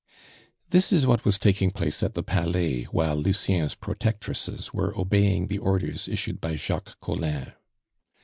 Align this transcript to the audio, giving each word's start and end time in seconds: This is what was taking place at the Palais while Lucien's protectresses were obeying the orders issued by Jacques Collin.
This 0.71 0.91
is 0.91 1.05
what 1.05 1.25
was 1.25 1.37
taking 1.37 1.69
place 1.69 2.01
at 2.01 2.15
the 2.15 2.23
Palais 2.23 2.85
while 2.85 3.15
Lucien's 3.15 3.75
protectresses 3.75 4.73
were 4.73 4.97
obeying 4.99 5.45
the 5.45 5.59
orders 5.59 6.07
issued 6.07 6.41
by 6.41 6.55
Jacques 6.55 6.99
Collin. 7.01 7.53